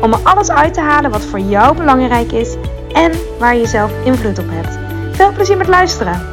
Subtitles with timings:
[0.00, 2.56] om er alles uit te halen wat voor jou belangrijk is
[2.92, 4.78] en waar je zelf invloed op hebt.
[5.16, 6.26] Veel plezier met luisteren.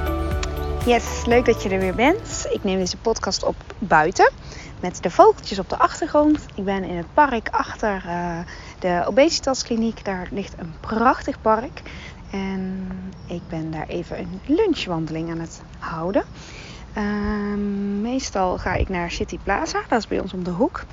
[0.85, 2.47] Yes, leuk dat je er weer bent.
[2.51, 4.31] Ik neem deze podcast op buiten
[4.79, 6.45] met de vogeltjes op de achtergrond.
[6.55, 8.39] Ik ben in het park achter uh,
[8.79, 10.05] de obesitaskliniek.
[10.05, 11.81] Daar ligt een prachtig park.
[12.31, 12.87] En
[13.27, 16.23] ik ben daar even een lunchwandeling aan het houden.
[16.97, 17.03] Uh,
[18.01, 20.83] meestal ga ik naar City Plaza, dat is bij ons om de hoek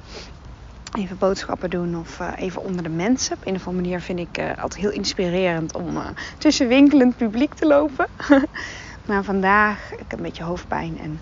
[0.96, 3.36] even boodschappen doen of uh, even onder de mensen.
[3.36, 6.06] Op een of andere manier vind ik uh, altijd heel inspirerend om uh,
[6.38, 8.06] tussen winkelend publiek te lopen.
[9.06, 11.20] maar vandaag, ik heb een beetje hoofdpijn en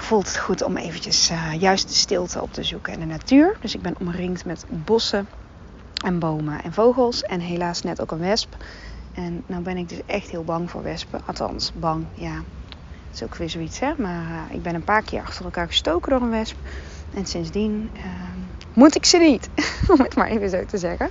[0.00, 3.56] voelt het goed om eventjes juist de stilte op te zoeken en de natuur.
[3.60, 5.28] Dus ik ben omringd met bossen
[6.04, 8.56] en bomen en vogels en helaas net ook een wesp.
[9.14, 11.20] En nou ben ik dus echt heel bang voor wespen.
[11.26, 12.34] Althans, bang, ja.
[12.34, 13.92] Dat is ook weer zoiets, hè.
[13.98, 16.56] Maar ik ben een paar keer achter elkaar gestoken door een wesp.
[17.14, 17.90] En sindsdien
[18.76, 19.48] moet ik ze niet.
[19.92, 21.08] Om het maar even zo te zeggen.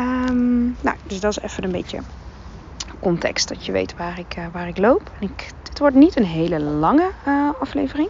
[0.00, 1.98] Um, nou, dus dat is even een beetje
[3.00, 3.48] context.
[3.48, 5.10] Dat je weet waar ik, uh, waar ik loop.
[5.20, 8.08] En ik, dit wordt niet een hele lange uh, aflevering.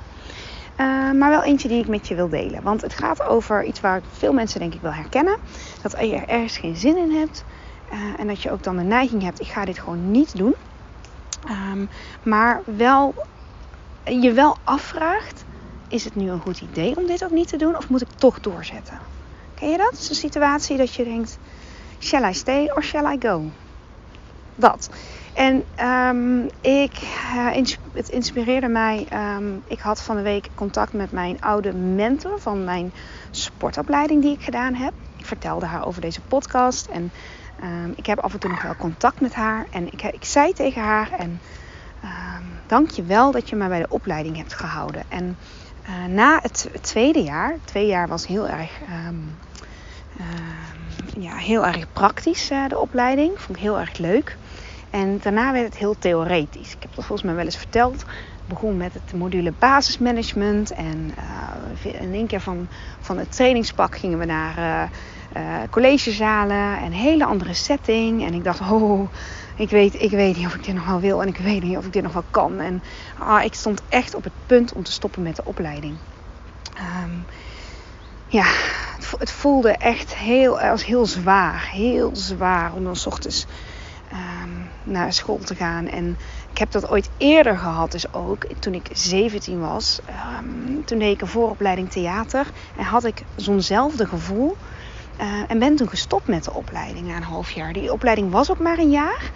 [0.80, 2.62] Uh, maar wel eentje die ik met je wil delen.
[2.62, 5.36] Want het gaat over iets waar veel mensen denk ik wel herkennen.
[5.82, 7.44] Dat je er ergens geen zin in hebt.
[8.18, 10.54] en dat je ook dan de neiging hebt, ik ga dit gewoon niet doen.
[11.72, 11.88] Um,
[12.22, 13.14] maar wel,
[14.04, 15.44] je wel afvraagt
[15.88, 18.08] is het nu een goed idee om dit ook niet te doen of moet ik
[18.14, 18.98] toch doorzetten?
[19.54, 19.90] Ken je dat?
[19.90, 21.38] Het een situatie dat je denkt,
[21.98, 23.42] shall I stay or shall I go?
[24.54, 24.90] Dat.
[25.32, 26.92] En um, ik,
[27.52, 29.06] ins het inspireerde mij.
[29.36, 32.92] Um, ik had van de week contact met mijn oude mentor van mijn
[33.30, 34.92] sportopleiding die ik gedaan heb.
[35.16, 37.10] Ik vertelde haar over deze podcast en
[37.62, 39.66] um, ik heb af en toe nog wel contact met haar.
[39.70, 41.40] En ik, ik zei tegen haar en
[42.66, 45.02] dank je wel dat je mij bij de opleiding hebt gehouden.
[45.08, 45.36] En
[45.88, 48.70] uh, na het tweede jaar, twee jaar was heel erg,
[49.08, 49.36] um,
[50.20, 53.40] uh, ja, heel erg praktisch uh, de opleiding.
[53.40, 54.36] Vond ik heel erg leuk.
[54.90, 56.72] En daarna werd het heel theoretisch.
[56.74, 58.00] Ik heb dat volgens mij wel eens verteld.
[58.00, 60.70] Ik begon met het module basismanagement.
[60.70, 61.14] En
[61.82, 62.68] in één keer van,
[63.00, 64.90] van het trainingspak gingen we naar
[65.70, 66.78] collegezalen.
[66.78, 68.26] En een hele andere setting.
[68.26, 69.08] En ik dacht, oh,
[69.56, 71.76] ik weet, ik weet niet of ik dit nog wel wil en ik weet niet
[71.76, 72.60] of ik dit nog wel kan.
[72.60, 72.82] En
[73.18, 75.96] ah, ik stond echt op het punt om te stoppen met de opleiding.
[77.04, 77.24] Um,
[78.26, 78.46] ja,
[79.18, 81.68] het, voelde echt heel, als heel zwaar.
[81.72, 83.46] Heel zwaar om dan s ochtends
[84.12, 85.88] um, naar school te gaan.
[85.88, 86.16] En
[86.50, 90.00] ik heb dat ooit eerder gehad, dus ook toen ik 17 was.
[90.38, 92.46] Um, toen deed ik een vooropleiding theater
[92.76, 94.56] en had ik zo'nzelfde gevoel.
[95.20, 97.72] Uh, en ben toen gestopt met de opleiding na een half jaar.
[97.72, 99.30] Die opleiding was ook maar een jaar.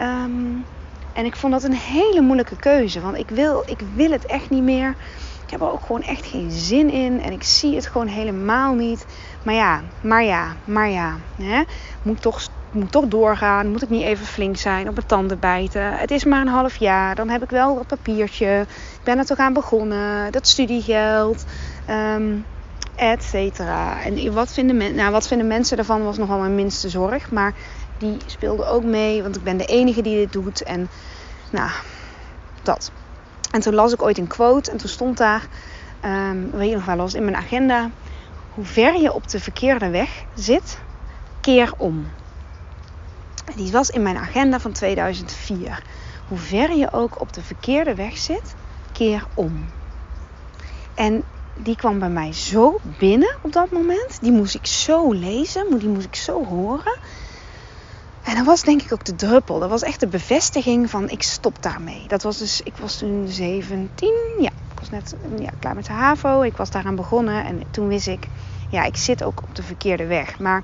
[0.00, 0.64] Um,
[1.12, 3.00] en ik vond dat een hele moeilijke keuze.
[3.00, 4.94] Want ik wil, ik wil het echt niet meer.
[5.44, 7.22] Ik heb er ook gewoon echt geen zin in.
[7.22, 9.06] En ik zie het gewoon helemaal niet.
[9.42, 11.16] Maar ja, maar ja, maar ja.
[11.36, 11.62] Hè?
[12.02, 13.70] Moet, toch, moet toch doorgaan.
[13.70, 15.92] Moet ik niet even flink zijn, op mijn tanden bijten.
[15.92, 17.14] Het is maar een half jaar.
[17.14, 18.60] Dan heb ik wel dat papiertje.
[18.70, 20.32] Ik ben er toch aan begonnen.
[20.32, 21.44] Dat studiegeld.
[21.90, 22.44] Um,
[23.00, 24.02] et cetera.
[24.02, 27.30] En wat vinden, nou, wat vinden mensen daarvan was nogal mijn minste zorg.
[27.30, 27.54] Maar
[27.98, 30.62] die speelde ook mee, want ik ben de enige die dit doet.
[30.62, 30.88] En
[31.50, 31.70] nou,
[32.62, 32.90] dat.
[33.50, 35.46] En toen las ik ooit een quote en toen stond daar,
[36.04, 37.90] um, weet je nog wel, was in mijn agenda.
[38.54, 40.78] Hoe ver je op de verkeerde weg zit,
[41.40, 42.06] keer om.
[43.56, 45.82] Die was in mijn agenda van 2004.
[46.28, 48.54] Hoe ver je ook op de verkeerde weg zit,
[48.92, 49.66] keer om.
[50.94, 51.24] En
[51.62, 54.18] die kwam bij mij zo binnen op dat moment.
[54.20, 56.98] Die moest ik zo lezen, die moest ik zo horen.
[58.22, 59.58] En dat was denk ik ook de druppel.
[59.58, 62.04] Dat was echt de bevestiging van ik stop daarmee.
[62.08, 64.12] Dat was dus, ik was toen 17.
[64.38, 66.42] Ja, ik was net ja, klaar met de HAVO.
[66.42, 67.44] Ik was daaraan begonnen.
[67.44, 68.26] En toen wist ik,
[68.70, 70.38] ja, ik zit ook op de verkeerde weg.
[70.38, 70.62] Maar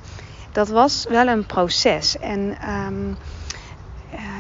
[0.53, 2.19] dat was wel een proces.
[2.19, 3.17] En um,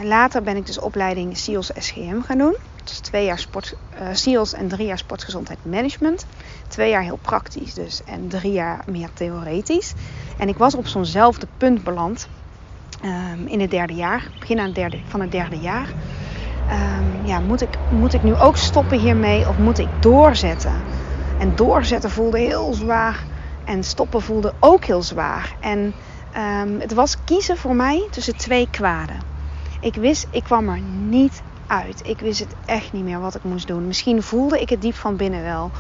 [0.03, 2.57] later ben ik dus opleiding SEALS SGM gaan doen.
[2.89, 6.27] Dus twee jaar sport, uh, SEALS en drie jaar sportgezondheid management.
[6.69, 9.93] Twee jaar heel praktisch dus en drie jaar meer theoretisch.
[10.39, 12.29] En ik was op zo'nzelfde punt beland
[13.05, 15.89] um, in het derde jaar, begin aan het derde, van het derde jaar.
[16.71, 20.75] Um, ja, moet ik, moet ik nu ook stoppen hiermee of moet ik doorzetten?
[21.39, 23.25] En doorzetten voelde heel zwaar
[23.65, 25.57] en stoppen voelde ook heel zwaar.
[25.61, 25.95] En
[26.37, 29.17] Ehm, het was kiezen voor mij tussen twee kwaden.
[29.81, 32.09] Ik wist, ik kwam er niet uit.
[32.09, 33.87] Ik wist het echt niet meer wat ik moest doen.
[33.87, 35.71] Misschien voelde ik het diep van binnen wel.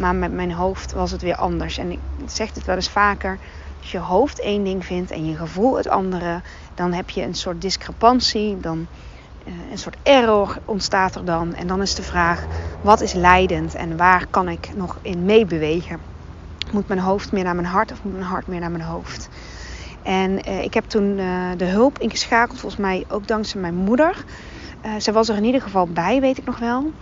[0.00, 1.78] Maar met mijn hoofd was het weer anders.
[1.78, 3.38] En ik zeg het wel eens vaker.
[3.80, 6.40] Als je hoofd één ding vindt en je gevoel het andere,
[6.74, 8.60] dan heb je een soort discrepantie.
[8.60, 8.86] Dan
[9.46, 11.54] uh, een soort error ontstaat er dan.
[11.54, 12.44] En dan is de vraag:
[12.80, 15.98] wat is leidend en waar kan ik nog in meebewegen?
[16.72, 19.28] Moet mijn hoofd meer naar mijn hart of moet mijn hart meer naar mijn hoofd?
[20.02, 24.24] En uh, ik heb toen uh, de hulp ingeschakeld, volgens mij ook dankzij mijn moeder.
[24.98, 26.92] Ze was er in ieder geval bij, weet ik nog wel.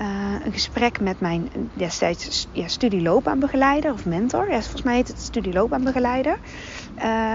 [0.00, 0.06] Uh,
[0.44, 4.50] een gesprek met mijn destijds ja, studieloopbaanbegeleider of mentor.
[4.50, 6.38] Ja, volgens mij heet het studieloopbaanbegeleider.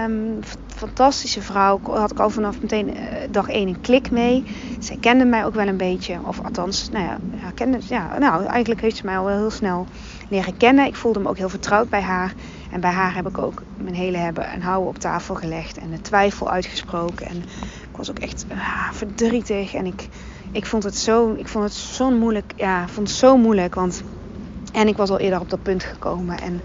[0.04, 1.80] Um, fantastische vrouw.
[1.82, 4.44] Had ik al vanaf meteen uh, dag één een klik mee.
[4.78, 6.18] Zij kende mij ook wel een beetje.
[6.26, 9.50] Of althans, nou ja, ja, kende, ja, nou, eigenlijk heeft ze mij al wel heel
[9.50, 9.86] snel
[10.28, 10.86] leren kennen.
[10.86, 12.32] Ik voelde me ook heel vertrouwd bij haar.
[12.70, 15.78] En bij haar heb ik ook mijn hele hebben en houden op tafel gelegd.
[15.78, 17.26] En de twijfel uitgesproken.
[17.26, 17.44] En
[17.94, 19.74] ik was ook echt uh, verdrietig.
[19.74, 20.08] En ik
[20.52, 22.52] ik vond het zo, ik vond het zo moeilijk.
[22.56, 23.74] Ja, vond het zo moeilijk.
[23.74, 24.02] Want
[24.72, 26.40] en ik was al eerder op dat punt gekomen.
[26.40, 26.60] En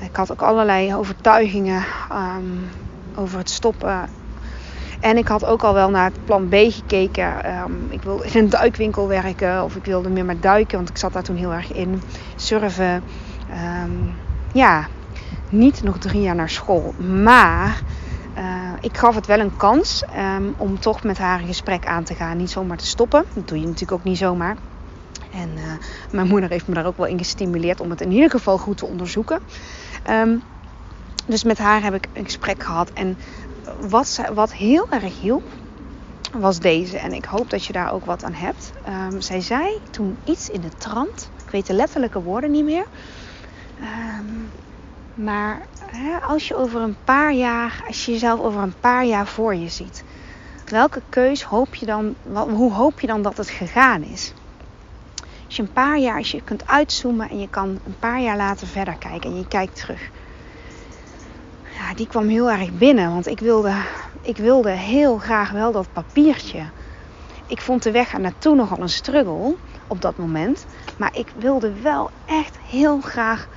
[0.00, 2.68] ik had ook allerlei overtuigingen um,
[3.14, 4.08] over het stoppen.
[5.00, 7.58] En ik had ook al wel naar het plan B gekeken.
[7.60, 9.64] Um, ik wilde in een duikwinkel werken.
[9.64, 10.76] Of ik wilde meer met duiken.
[10.76, 12.02] Want ik zat daar toen heel erg in.
[12.36, 13.02] Surfen.
[13.84, 14.14] Um,
[14.52, 14.86] ja,
[15.48, 16.94] niet nog drie jaar naar school.
[17.22, 17.82] Maar
[18.38, 22.04] uh, ik gaf het wel een kans um, om toch met haar een gesprek aan
[22.04, 22.36] te gaan.
[22.36, 23.24] Niet zomaar te stoppen.
[23.34, 24.56] Dat doe je natuurlijk ook niet zomaar.
[25.32, 25.62] En uh,
[26.10, 28.76] mijn moeder heeft me daar ook wel in gestimuleerd om het in ieder geval goed
[28.76, 29.40] te onderzoeken.
[30.10, 30.42] Um,
[31.26, 32.90] dus met haar heb ik een gesprek gehad.
[32.92, 33.16] En
[33.80, 35.44] wat, wat heel erg hielp,
[36.32, 36.98] was deze.
[36.98, 38.72] En ik hoop dat je daar ook wat aan hebt.
[38.88, 41.30] Um, zij zei toen iets in de trant.
[41.44, 42.86] Ik weet de letterlijke woorden niet meer.
[43.80, 44.50] Um,
[45.14, 49.26] maar hè, als je over een paar jaar, als je jezelf over een paar jaar
[49.26, 50.04] voor je ziet,
[50.66, 54.32] welke keus hoop je dan, hoe hoop je dan dat het gegaan is?
[55.46, 58.36] Als je een paar jaar, als je kunt uitzoomen en je kan een paar jaar
[58.36, 60.10] later verder kijken en je kijkt terug.
[61.78, 63.74] Ja, die kwam heel erg binnen, want ik wilde,
[64.22, 66.64] ik wilde heel graag wel dat papiertje.
[67.46, 69.54] Ik vond de weg naartoe nogal een struggle
[69.86, 70.66] op dat moment.
[70.96, 73.48] Maar ik wilde wel echt heel graag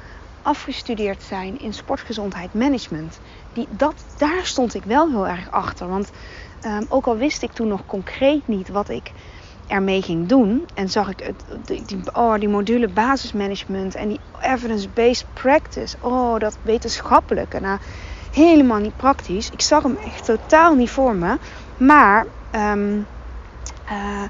[0.45, 3.19] afgestudeerd zijn in sportgezondheid management.
[3.53, 5.87] Die, dat, daar stond ik wel heel erg achter.
[5.87, 6.11] Want
[6.65, 9.11] um, ook al wist ik toen nog concreet niet wat ik
[9.67, 10.65] ermee ging doen.
[10.73, 11.43] En zag ik het,
[11.87, 15.97] die, oh, die module basismanagement en die evidence-based practice.
[16.01, 17.59] Oh, dat wetenschappelijke.
[17.59, 17.79] Nou,
[18.31, 19.49] helemaal niet praktisch.
[19.49, 21.37] Ik zag hem echt totaal niet voor me.
[21.77, 22.25] Maar
[22.55, 23.07] um,
[23.91, 24.21] uh,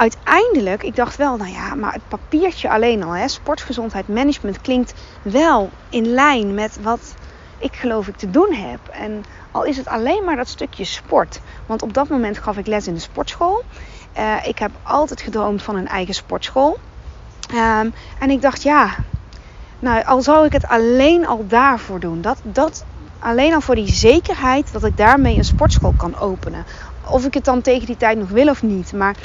[0.00, 4.94] uiteindelijk, ik dacht wel, nou ja, maar het papiertje alleen al, hè, sportgezondheid management, klinkt
[5.22, 7.14] wel in lijn met wat
[7.58, 8.80] ik geloof ik te doen heb.
[8.90, 11.40] En al is het alleen maar dat stukje sport.
[11.66, 13.62] Want op dat moment gaf ik les in de sportschool.
[14.18, 16.78] Uh, ik heb altijd gedroomd van een eigen sportschool.
[17.54, 18.94] Um, en ik dacht, ja,
[19.78, 22.20] nou, al zou ik het alleen al daarvoor doen.
[22.20, 22.84] Dat, dat
[23.18, 26.64] alleen al voor die zekerheid dat ik daarmee een sportschool kan openen.
[27.06, 28.92] Of ik het dan tegen die tijd nog wil of niet.
[28.92, 29.16] Maar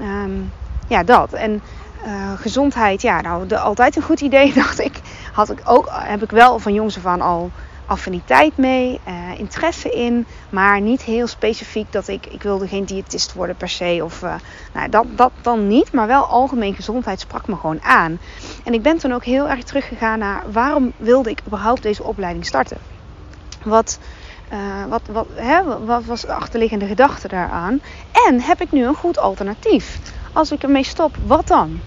[0.00, 0.52] Um,
[0.88, 1.32] ja, dat.
[1.32, 1.62] En
[2.06, 5.00] uh, gezondheid, ja, nou, de, altijd een goed idee, dacht ik.
[5.32, 7.50] Had ik ook, heb ik wel van jongs af aan al
[7.86, 13.32] affiniteit mee, uh, interesse in, maar niet heel specifiek dat ik, ik wilde geen diëtist
[13.32, 14.00] worden per se.
[14.04, 14.34] Of, uh,
[14.72, 18.18] nou, dat, dat dan niet, maar wel algemeen gezondheid sprak me gewoon aan.
[18.64, 22.46] En ik ben toen ook heel erg teruggegaan naar waarom wilde ik überhaupt deze opleiding
[22.46, 22.78] starten.
[23.62, 23.98] Wat
[24.54, 27.80] uh, wat, wat, hè, wat was de achterliggende gedachte daaraan?
[28.28, 29.98] En heb ik nu een goed alternatief?
[30.32, 31.80] Als ik ermee stop, wat dan?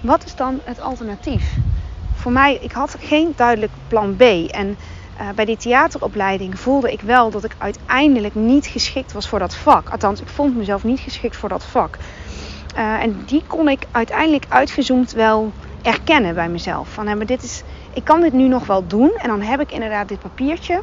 [0.00, 1.54] Wat is dan het alternatief?
[2.14, 4.22] Voor mij, ik had geen duidelijk plan B.
[4.50, 4.76] En
[5.20, 9.54] uh, bij die theateropleiding voelde ik wel dat ik uiteindelijk niet geschikt was voor dat
[9.54, 9.88] vak.
[9.88, 11.98] Althans, ik vond mezelf niet geschikt voor dat vak.
[12.76, 16.88] Uh, en die kon ik uiteindelijk uitgezoomd wel erkennen bij mezelf.
[16.88, 19.12] Van, maar dit is, ik kan dit nu nog wel doen.
[19.16, 20.80] En dan heb ik inderdaad dit papiertje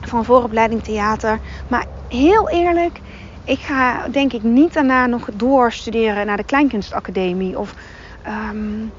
[0.00, 1.38] van vooropleiding theater.
[1.68, 3.00] Maar heel eerlijk,
[3.44, 7.58] ik ga denk ik niet daarna nog doorstuderen naar de Kleinkunstacademie.
[7.58, 7.74] Of,
[8.50, 8.92] um,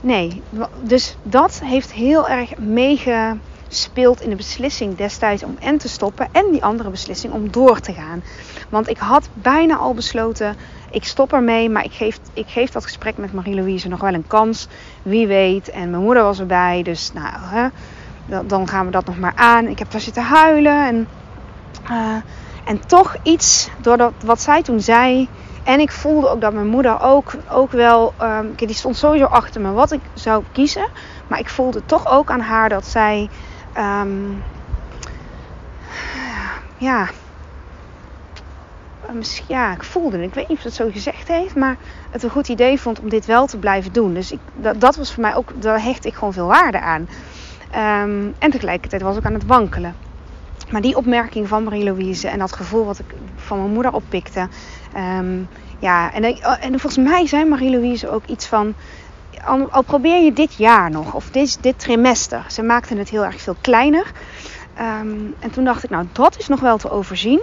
[0.00, 0.42] nee,
[0.82, 6.28] dus dat heeft heel erg meegespeeld in de beslissing destijds om en te stoppen.
[6.32, 8.22] En die andere beslissing om door te gaan.
[8.68, 10.56] Want ik had bijna al besloten,
[10.90, 11.70] ik stop ermee.
[11.70, 14.68] Maar ik geef, ik geef dat gesprek met Marie-Louise nog wel een kans.
[15.02, 15.70] Wie weet.
[15.70, 16.82] En mijn moeder was erbij.
[16.82, 17.68] Dus nou, hè,
[18.46, 19.66] dan gaan we dat nog maar aan.
[19.66, 20.86] Ik heb daar zitten huilen.
[20.86, 21.08] En,
[21.90, 22.16] uh,
[22.64, 25.28] en toch iets, door dat, wat zij toen zei.
[25.64, 28.14] En ik voelde ook dat mijn moeder ook, ook wel.
[28.22, 30.88] Um, die stond sowieso achter me wat ik zou kiezen.
[31.26, 33.28] Maar ik voelde toch ook aan haar dat zij.
[33.76, 34.42] Um,
[36.78, 37.08] ja,
[39.46, 41.76] ja, ik voelde, ik weet niet of het zo gezegd heeft, maar
[42.10, 44.14] het een goed idee vond om dit wel te blijven doen.
[44.14, 47.08] Dus ik, dat, dat was voor mij ook, daar hecht ik gewoon veel waarde aan.
[47.70, 49.94] Ehm, en tegelijkertijd was ik aan het wankelen.
[50.70, 54.48] Maar die opmerking van Marie-Louise en dat gevoel wat ik van mijn moeder oppikte.
[55.18, 56.24] Um, ja, en,
[56.60, 58.74] en volgens mij zei Marie-Louise ook iets van.
[59.70, 62.44] Al, probeer je dit jaar nog, of dit, dit trimester.
[62.48, 64.12] Ze maakte het heel erg veel kleiner.
[64.74, 67.40] Ehm, en toen dacht ik, nou, dat is nog wel te overzien.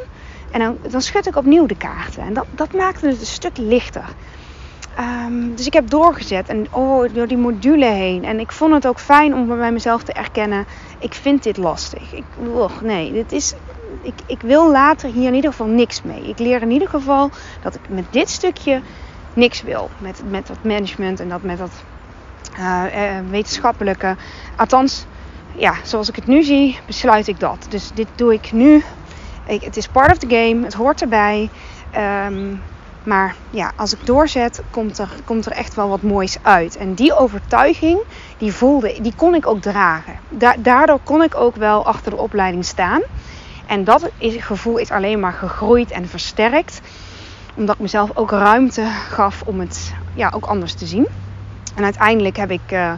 [0.52, 2.24] En dan, dan schud ik opnieuw de kaarten.
[2.24, 4.06] En dat, dat maakte het een stuk lichter.
[4.96, 8.26] Ehm, dus ik heb doorgezet en oh, door die module heen.
[8.26, 10.66] En ik vond het ook fijn om bij mezelf te erkennen:
[11.00, 12.14] ik vind dit lastig.
[12.14, 12.24] Ik,
[12.54, 13.54] oh, nee, dit is,
[14.02, 16.30] ik, ik wil later hier in ieder geval niks mee.
[16.30, 17.30] Ik leer in ieder geval
[17.62, 18.82] dat ik met dit stukje
[19.34, 19.90] niks wil.
[19.98, 21.84] Met, met dat management en dat met dat
[22.60, 22.84] uh,
[23.30, 24.16] wetenschappelijke.
[24.56, 25.06] Althans,
[25.56, 27.66] ja, zoals ik het nu zie, besluit ik dat.
[27.70, 28.84] Dus dit doe ik nu.
[29.46, 31.50] het is part of the game, het hoort erbij.
[32.28, 32.62] Um,
[33.04, 36.78] maar ja, als ik doorzet, komt er, komt er echt wel wat moois uit.
[36.78, 38.00] En die overtuiging,
[38.38, 40.20] die voelde, die kon ik ook dragen.
[40.58, 43.02] daardoor kon ik ook wel achter de opleiding staan.
[43.66, 46.82] En dat gevoel is alleen maar gegroeid en versterkt.
[47.56, 51.08] Omdat ik mezelf ook ruimte gaf om het ja, ook anders te zien.
[51.76, 52.94] En uiteindelijk heb ik uh,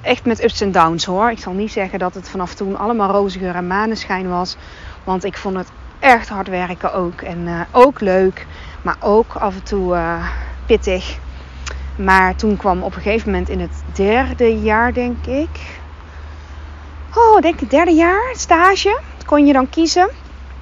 [0.00, 1.30] echt met ups en downs hoor.
[1.30, 4.56] Ik zal niet zeggen dat het vanaf toen allemaal roze geur en maneschijn was.
[5.04, 7.20] Want ik vond het echt hard werken ook.
[7.20, 8.46] En uh, ook leuk.
[8.82, 10.28] Maar ook af en toe uh,
[10.66, 11.18] pittig.
[11.96, 15.80] Maar toen kwam op een gegeven moment in het derde jaar, denk ik.
[17.14, 19.00] Oh, denk het derde jaar, stage.
[19.26, 20.10] Kon je dan kiezen.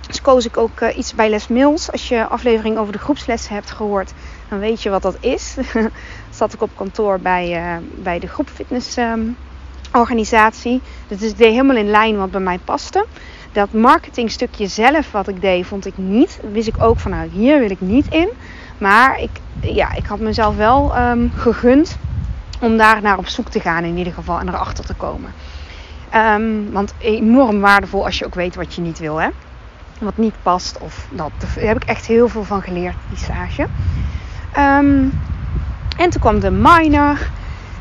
[0.06, 1.92] Dus koos ik ook uh, iets bij Les Mills.
[1.92, 4.12] Als je aflevering over de groepslessen hebt gehoord,
[4.48, 5.56] dan weet je wat dat is.
[6.38, 10.72] Zat ik op kantoor bij, uh, bij de groepfitnessorganisatie.
[10.72, 13.06] Um, dus het deed helemaal in lijn wat bij mij paste
[13.56, 16.40] dat marketingstukje zelf wat ik deed, vond ik niet.
[16.52, 18.28] Wist ik ook van nou, hier wil ik niet in.
[18.78, 21.96] Maar ik, ja, ik had mezelf wel um, gegund
[22.60, 25.32] om daar naar op zoek te gaan in ieder geval en erachter te komen.
[26.14, 29.28] Um, want enorm waardevol als je ook weet wat je niet wil, hè.
[30.00, 31.30] Wat niet past of dat.
[31.38, 33.62] Daar heb ik echt heel veel van geleerd, die stage.
[34.58, 35.20] Um,
[35.96, 37.30] en toen kwam de minor,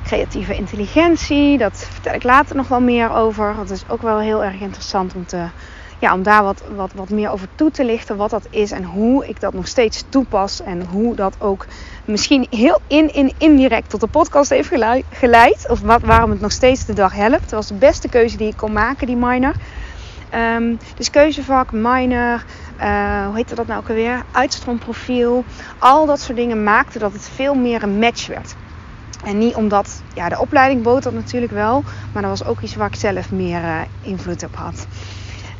[0.05, 1.57] creatieve intelligentie.
[1.57, 3.53] Dat vertel ik later nog wel meer over.
[3.55, 5.45] Dat is ook wel heel erg interessant om te
[5.99, 8.17] ja, om daar wat, wat, wat meer over toe te lichten.
[8.17, 10.61] Wat dat is en hoe ik dat nog steeds toepas.
[10.61, 11.65] En hoe dat ook
[12.05, 14.71] misschien heel in, in, indirect tot de podcast heeft
[15.11, 15.65] geleid.
[15.69, 17.41] Of wat, waarom het nog steeds de dag helpt.
[17.41, 19.53] Dat was de beste keuze die ik kon maken, die minor.
[20.55, 22.43] Um, dus keuzevak, minor,
[22.81, 24.23] uh, hoe heette dat nou ook alweer?
[24.31, 25.43] Uitstroomprofiel.
[25.79, 28.55] Al dat soort dingen maakten dat het veel meer een match werd.
[29.23, 31.83] En niet omdat, ja, de opleiding bood dat natuurlijk wel.
[32.13, 34.87] Maar dat was ook iets waar ik zelf meer uh, invloed op had.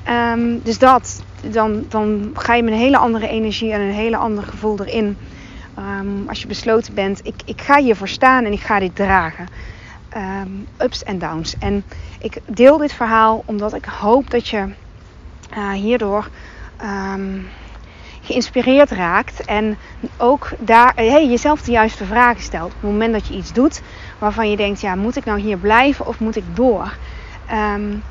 [0.09, 4.17] Um, dus dat, dan, dan ga je met een hele andere energie en een hele
[4.17, 5.17] ander gevoel erin.
[5.99, 9.47] Um, als je besloten bent, ik, ik ga hiervoor staan en ik ga dit dragen.
[10.17, 11.55] Um, ups en downs.
[11.59, 11.83] En
[12.19, 14.67] ik deel dit verhaal omdat ik hoop dat je
[15.57, 16.29] uh, hierdoor
[18.25, 19.45] geïnspireerd raakt.
[19.45, 19.77] En
[20.17, 22.73] ook daar hey, jezelf de juiste vragen stelt.
[22.73, 23.81] Op het moment dat je iets doet
[24.19, 26.97] waarvan je denkt, ja, moet ik nou hier blijven of moet ik door?
[27.53, 28.03] Um,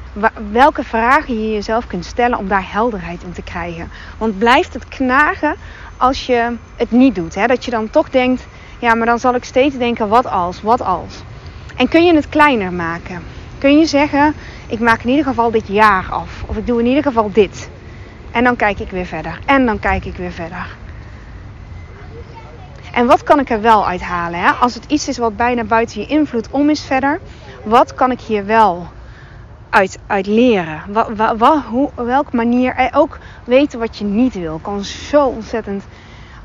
[0.51, 3.91] welke vragen je jezelf kunt stellen om daar helderheid in te krijgen.
[4.19, 5.57] Want blijft het knagen
[5.97, 7.35] als je het niet doet.
[7.35, 7.47] Hè?
[7.47, 8.47] Dat je dan toch denkt,
[8.79, 11.23] ja, maar dan zal ik steeds denken, wat als, wat als.
[11.77, 13.23] En kun je het kleiner maken?
[13.59, 14.35] Kun je zeggen,
[14.67, 16.43] ik maak in ieder geval dit jaar af.
[16.47, 17.69] Of ik doe in ieder geval dit.
[18.35, 19.39] En dan kijk ik weer verder.
[19.47, 20.67] En dan kijk ik weer verder.
[22.93, 24.41] En wat kan ik er wel uithalen?
[24.41, 24.51] Hè?
[24.51, 27.21] Als het iets is wat bijna buiten je invloed om is verder.
[27.63, 28.87] Wat kan ik hier wel
[29.71, 30.83] uit, uit leren.
[30.89, 31.63] Wat, wat,
[31.95, 32.75] welke manier.
[32.75, 34.59] En ook weten wat je niet wil.
[34.63, 35.85] Kan zo ontzettend,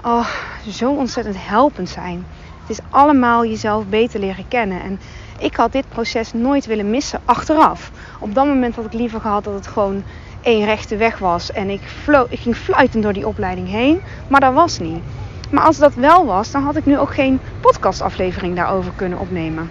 [0.03, 0.27] oh,
[0.67, 2.25] zo ontzettend helpend zijn.
[2.61, 4.81] Het is allemaal jezelf beter leren kennen.
[4.81, 4.99] En
[5.39, 7.91] ik had dit proces nooit willen missen achteraf.
[8.19, 10.03] Op dat moment had ik liever gehad dat het gewoon
[10.41, 11.51] één rechte weg was.
[11.51, 11.81] En ik,
[12.29, 14.01] ik ging fluitend door die opleiding heen.
[14.27, 15.03] Maar dat was niet.
[15.49, 19.69] Maar als dat wel was, dan had ik nu ook geen podcastaflevering daarover kunnen opnemen.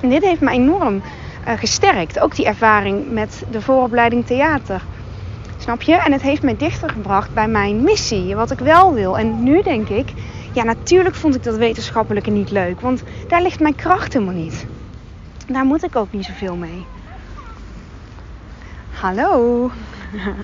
[0.00, 1.02] En dit heeft me enorm
[1.48, 2.20] uh, gesterkt.
[2.20, 4.82] Ook die ervaring met de vooropleiding theater.
[5.58, 5.94] Snap je?
[5.94, 9.18] En het heeft mij dichter gebracht bij mijn missie, wat ik wel wil.
[9.18, 10.12] En nu denk ik,
[10.52, 14.66] ja, natuurlijk vond ik dat wetenschappelijke niet leuk, want daar ligt mijn kracht helemaal niet.
[15.46, 16.86] Daar moet ik ook niet zoveel mee.
[18.92, 19.70] Hallo.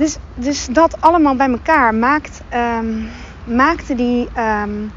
[0.00, 2.42] dus, dus dat allemaal bij elkaar maakt,
[2.78, 3.08] um,
[3.44, 4.28] maakte die.
[4.62, 4.92] Um,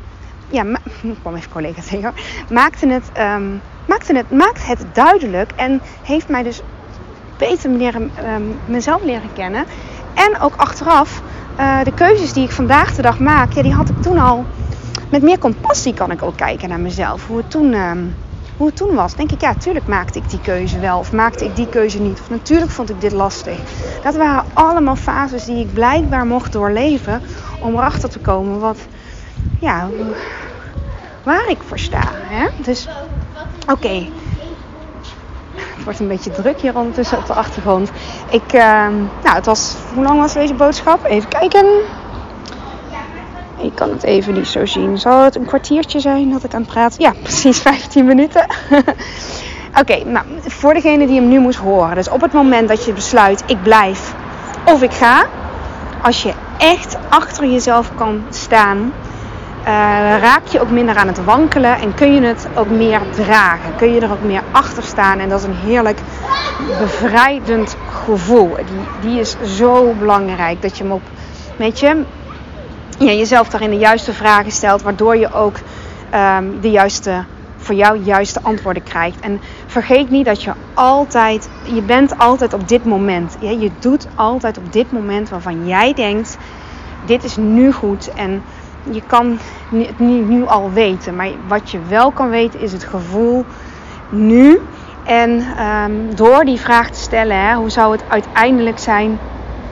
[0.49, 2.13] ja, ma ik kwam even collega tegen.
[2.49, 6.61] Maakte het um, maakte het, maakt het duidelijk en heeft mij dus
[7.37, 9.65] beter leren, ehm, mezelf leren kennen.
[10.13, 11.21] En ook achteraf,
[11.59, 14.45] uh, de keuzes die ik vandaag de dag maak, ja, die had ik toen al.
[15.11, 17.27] Met meer compassie kan ik ook kijken naar mezelf.
[17.27, 18.03] Hoe het toen, ehm,
[18.59, 19.15] hoe het toen was.
[19.15, 20.99] Denk ik, ja, tuurlijk maakte ik die keuze wel.
[20.99, 22.19] Of maakte ik die keuze niet.
[22.19, 23.59] Of natuurlijk vond ik dit lastig.
[24.03, 27.21] Dat waren allemaal fases die ik blijkbaar mocht doorleven.
[27.61, 28.77] Om erachter te komen wat,
[29.59, 29.89] ja,
[31.23, 32.03] waar ik voor sta.
[32.11, 32.47] Hè?
[32.63, 32.87] Dus,
[33.67, 34.07] oké.
[35.55, 37.91] Het wordt een beetje druk hier ondertussen op de achtergrond.
[38.29, 38.61] Ik, uh,
[39.23, 41.05] nou, het was, hoe lang was deze boodschap?
[41.05, 41.65] Even kijken.
[43.61, 44.97] Ik kan het even niet zo zien.
[44.97, 47.01] Zal het een kwartiertje zijn dat ik aan het praten?
[47.01, 48.45] Ja, precies 15 minuten.
[49.81, 51.95] Oké, nou, voor degene die hem nu moest horen.
[51.95, 54.13] Dus op het moment dat je besluit, ik blijf
[54.65, 55.25] of ik ga.
[56.01, 58.93] Als je echt achter jezelf kan staan
[59.59, 59.65] uh,
[60.19, 63.75] raak je ook minder aan het wankelen en kun je het ook meer dragen.
[63.75, 65.19] Kun je er ook meer achter staan.
[65.19, 65.99] En dat is een heerlijk
[66.79, 67.75] bevrijdend
[68.05, 68.55] gevoel.
[68.55, 71.01] Die, die is zo belangrijk dat je hem op,
[71.55, 72.03] weet je,
[72.99, 75.55] ja, jezelf daarin de juiste vragen stelt, waardoor je ook
[76.15, 77.23] um, de juiste,
[77.57, 79.19] voor jou juiste antwoorden krijgt.
[79.19, 83.37] En vergeet niet dat je altijd, je bent altijd op dit moment.
[83.39, 86.37] Ja, je doet altijd op dit moment waarvan jij denkt,
[87.05, 88.43] dit is nu goed en
[88.91, 89.39] je kan
[89.71, 91.15] het niet nu al weten.
[91.15, 93.45] Maar wat je wel kan weten is het gevoel
[94.09, 94.59] nu.
[95.03, 99.19] En um, door die vraag te stellen, hè, hoe zou het uiteindelijk zijn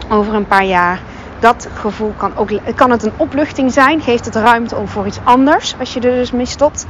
[0.10, 1.02] over een paar jaar?
[1.40, 2.50] Dat gevoel kan ook.
[2.76, 4.02] Kan het een opluchting zijn?
[4.02, 6.86] Geeft het ruimte om voor iets anders als je er dus mee stopt?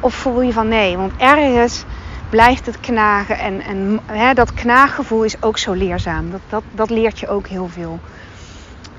[0.00, 1.84] Of voel je van nee, want ergens
[2.30, 3.38] blijft het knagen.
[3.38, 6.30] En, en hè, dat knaaggevoel is ook zo leerzaam.
[6.30, 8.00] Dat, dat, dat leert je ook heel veel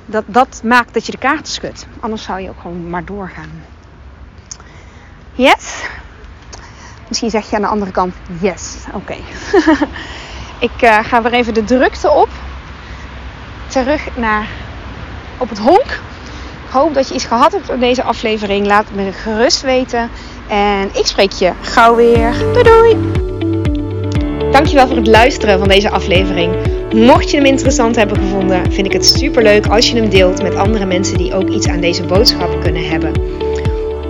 [0.08, 1.88] dat, dat maakt dat je de kaarten schudt.
[2.00, 3.64] Anders zou je ook gewoon maar doorgaan.
[5.34, 5.84] Yes?
[7.08, 8.78] Misschien zeg je aan de andere kant yes.
[8.94, 9.16] Oké.
[10.68, 12.30] ik uh, ga weer even de drukte op.
[13.68, 14.48] Terug naar
[15.38, 16.00] op het honk.
[16.66, 18.66] Ik hoop dat je iets gehad hebt op deze aflevering.
[18.66, 20.10] Laat het me gerust weten.
[20.48, 22.34] En ik spreek je gauw weer.
[22.54, 22.98] Doei doei!
[24.52, 26.56] Dankjewel voor het luisteren van deze aflevering.
[26.94, 30.42] Mocht je hem interessant hebben gevonden, vind ik het super leuk als je hem deelt
[30.42, 33.12] met andere mensen die ook iets aan deze boodschap kunnen hebben.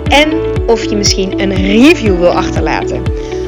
[0.04, 0.32] En
[0.66, 3.02] of je misschien een review wil achterlaten.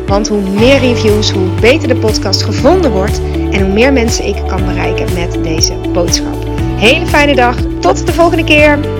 [0.06, 4.36] Want hoe meer reviews, hoe beter de podcast gevonden wordt en hoe meer mensen ik
[4.46, 6.39] kan bereiken met deze boodschap.
[6.80, 8.99] Hele fijne dag, tot de volgende keer.